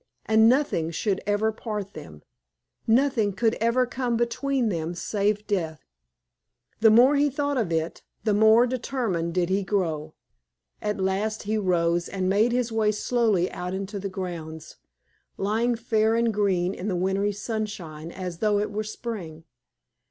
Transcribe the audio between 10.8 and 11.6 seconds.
At last he